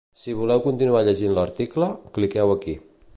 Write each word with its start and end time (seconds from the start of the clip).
Si 0.19 0.33
voleu 0.37 0.61
continuar 0.67 1.03
llegint 1.09 1.37
l’article, 1.39 1.93
cliqueu 2.17 2.57
aquí. 2.59 2.79